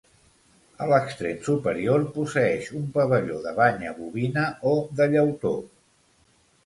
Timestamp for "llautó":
5.13-5.57